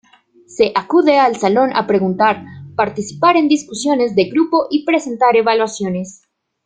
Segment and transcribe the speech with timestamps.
[0.47, 2.43] Se acude al salón a preguntar,
[2.75, 6.23] participar en discusiones de grupo y presentar evaluaciones.